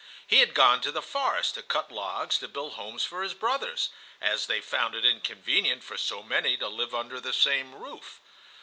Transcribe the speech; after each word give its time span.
He 0.25 0.39
had 0.39 0.55
gone 0.55 0.81
to 0.81 0.91
the 0.91 0.99
forest 1.03 1.53
to 1.53 1.61
cut 1.61 1.91
logs 1.91 2.39
to 2.39 2.47
build 2.47 2.73
homes 2.73 3.03
for 3.03 3.21
his 3.21 3.35
brothers, 3.35 3.91
as 4.19 4.47
they 4.47 4.59
found 4.59 4.95
it 4.95 5.05
inconvenient 5.05 5.83
for 5.83 5.95
so 5.95 6.23
many 6.23 6.57
to 6.57 6.67
live 6.69 6.95
under 6.95 7.21
the 7.21 7.33
same 7.33 7.75
roof. 7.75 8.19